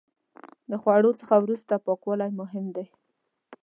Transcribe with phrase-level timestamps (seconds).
[0.69, 2.85] د خوړو څخه وروسته پاکوالی مهم دی.